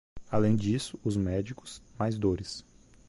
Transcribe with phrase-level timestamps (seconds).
[0.31, 2.65] Além disso, os médicos, mais dores.